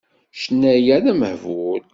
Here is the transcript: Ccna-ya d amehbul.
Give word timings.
Ccna-ya 0.35 0.97
d 1.03 1.05
amehbul. 1.11 1.81